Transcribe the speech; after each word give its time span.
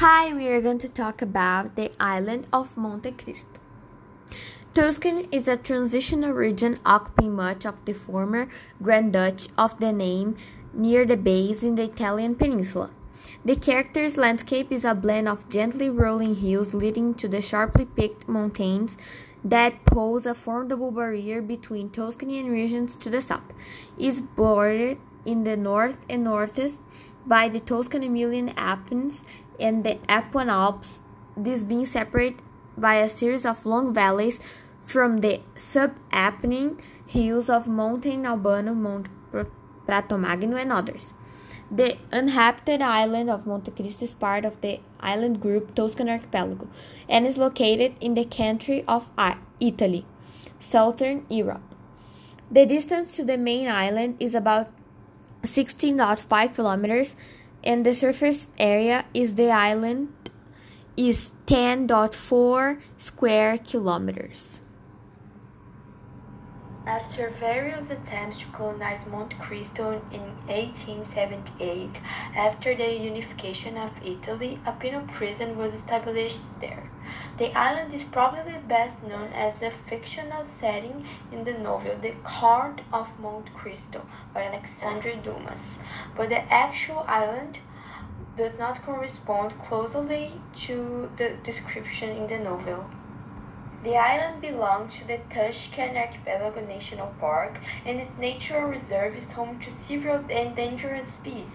Hi, 0.00 0.32
we 0.32 0.48
are 0.48 0.62
going 0.62 0.78
to 0.78 0.88
talk 0.88 1.20
about 1.20 1.76
the 1.76 1.92
island 2.00 2.46
of 2.54 2.74
Monte 2.74 3.10
Cristo. 3.10 3.60
Tuscany 4.72 5.28
is 5.30 5.46
a 5.46 5.58
transitional 5.58 6.32
region 6.32 6.78
occupying 6.86 7.34
much 7.36 7.66
of 7.66 7.84
the 7.84 7.92
former 7.92 8.48
Grand 8.82 9.12
Duchy 9.12 9.50
of 9.58 9.78
the 9.78 9.92
name 9.92 10.38
near 10.72 11.04
the 11.04 11.18
base 11.18 11.62
in 11.62 11.74
the 11.74 11.82
Italian 11.82 12.34
peninsula. 12.34 12.90
The 13.44 13.56
character's 13.56 14.16
landscape 14.16 14.72
is 14.72 14.86
a 14.86 14.94
blend 14.94 15.28
of 15.28 15.50
gently 15.50 15.90
rolling 15.90 16.36
hills 16.36 16.72
leading 16.72 17.12
to 17.16 17.28
the 17.28 17.42
sharply 17.42 17.84
peaked 17.84 18.26
mountains 18.26 18.96
that 19.44 19.84
pose 19.84 20.24
a 20.24 20.34
formidable 20.34 20.92
barrier 20.92 21.42
between 21.42 21.90
Tuscany 21.90 22.38
and 22.38 22.50
regions 22.50 22.96
to 22.96 23.10
the 23.10 23.20
south. 23.20 23.52
It 23.98 24.06
is 24.06 24.22
bordered 24.22 24.96
in 25.26 25.44
the 25.44 25.58
north 25.58 26.06
and 26.08 26.24
northeast 26.24 26.80
by 27.26 27.50
the 27.50 27.60
Tuscan 27.60 28.02
Emilian 28.02 28.54
Alpines 28.56 29.24
and 29.60 29.84
the 29.84 29.96
Apuan 30.08 30.48
Alps, 30.48 30.98
these 31.36 31.64
being 31.64 31.86
separated 31.86 32.42
by 32.76 32.96
a 32.96 33.08
series 33.08 33.44
of 33.44 33.66
long 33.66 33.92
valleys 33.92 34.38
from 34.84 35.18
the 35.18 35.40
sub-Apennine 35.56 36.78
hills 37.06 37.48
of 37.48 37.66
Monte 37.66 38.24
Albano, 38.24 38.74
Monte 38.74 39.10
Pratomagno, 39.86 40.60
and 40.60 40.72
others. 40.72 41.12
The 41.70 41.98
uninhabited 42.10 42.82
island 42.82 43.30
of 43.30 43.46
Monte 43.46 43.70
Cristo 43.70 44.04
is 44.04 44.14
part 44.14 44.44
of 44.44 44.60
the 44.60 44.80
island 44.98 45.40
group 45.40 45.74
Tuscan 45.74 46.08
Archipelago 46.08 46.68
and 47.08 47.26
is 47.26 47.36
located 47.36 47.94
in 48.00 48.14
the 48.14 48.24
country 48.24 48.84
of 48.88 49.08
uh, 49.16 49.34
Italy, 49.60 50.04
southern 50.60 51.26
Europe. 51.28 51.62
The 52.50 52.66
distance 52.66 53.14
to 53.16 53.24
the 53.24 53.38
main 53.38 53.68
island 53.68 54.16
is 54.18 54.34
about 54.34 54.68
16.5 55.42 56.54
kilometers 56.54 57.14
and 57.62 57.84
the 57.84 57.94
surface 57.94 58.46
area 58.58 59.04
is 59.12 59.34
the 59.34 59.50
island 59.50 60.08
is 60.96 61.30
10.4 61.46 62.80
square 62.98 63.58
kilometers. 63.58 64.60
After 66.86 67.28
various 67.28 67.90
attempts 67.90 68.38
to 68.38 68.46
colonize 68.46 69.04
Monte 69.04 69.36
Cristo 69.36 70.00
in 70.10 70.22
1878, 70.46 72.00
after 72.34 72.74
the 72.74 72.96
unification 72.96 73.76
of 73.76 73.90
Italy, 74.02 74.58
a 74.64 74.72
penal 74.72 75.02
prison 75.02 75.58
was 75.58 75.74
established 75.74 76.40
there. 76.58 76.88
The 77.36 77.54
island 77.54 77.92
is 77.92 78.04
probably 78.04 78.54
best 78.66 79.02
known 79.02 79.30
as 79.34 79.60
a 79.60 79.70
fictional 79.70 80.46
setting 80.46 81.06
in 81.30 81.44
the 81.44 81.52
novel 81.52 81.96
The 81.96 82.14
Count 82.24 82.80
of 82.94 83.10
Monte 83.18 83.50
Cristo 83.52 84.06
by 84.32 84.44
Alexandre 84.44 85.16
Dumas, 85.16 85.78
but 86.16 86.30
the 86.30 86.50
actual 86.50 87.04
island 87.06 87.58
does 88.36 88.58
not 88.58 88.82
correspond 88.82 89.52
closely 89.62 90.40
to 90.64 91.10
the 91.16 91.34
description 91.44 92.08
in 92.08 92.26
the 92.26 92.38
novel. 92.38 92.86
The 93.82 93.96
island 93.96 94.42
belongs 94.42 94.98
to 94.98 95.06
the 95.06 95.18
Tuscan 95.32 95.96
Archipelago 95.96 96.60
National 96.60 97.06
Park, 97.18 97.60
and 97.86 97.98
its 97.98 98.18
natural 98.18 98.64
reserve 98.64 99.14
is 99.16 99.32
home 99.32 99.58
to 99.60 99.70
several 99.86 100.18
endangered 100.28 101.08
species. 101.08 101.48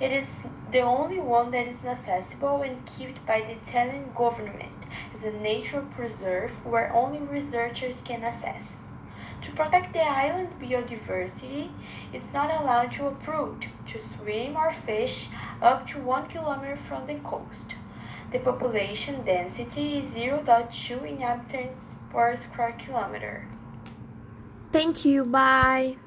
It 0.00 0.12
is 0.12 0.28
the 0.70 0.80
only 0.80 1.18
one 1.18 1.50
that 1.50 1.66
is 1.66 1.84
accessible 1.84 2.62
and 2.62 2.86
kept 2.86 3.26
by 3.26 3.40
the 3.42 3.52
Italian 3.52 4.12
government 4.16 4.86
as 5.14 5.24
a 5.24 5.30
natural 5.30 5.82
preserve 5.94 6.52
where 6.64 6.90
only 6.94 7.18
researchers 7.18 8.00
can 8.02 8.24
access. 8.24 8.78
To 9.42 9.52
protect 9.52 9.92
the 9.92 10.00
island 10.02 10.58
biodiversity, 10.58 11.68
it's 12.14 12.32
not 12.32 12.50
allowed 12.50 12.92
to 12.92 13.08
approach, 13.08 13.68
to 13.88 14.00
swim 14.16 14.56
or 14.56 14.72
fish 14.72 15.28
up 15.60 15.86
to 15.88 15.98
one 16.00 16.28
kilometer 16.28 16.76
from 16.76 17.06
the 17.06 17.16
coast. 17.16 17.74
The 18.32 18.38
population 18.38 19.24
density 19.24 19.98
is 19.98 20.04
0.2 20.16 21.06
inhabitants 21.06 21.80
per 22.10 22.34
square 22.36 22.72
kilometer. 22.78 23.46
Thank 24.72 25.04
you. 25.04 25.26
Bye. 25.26 25.98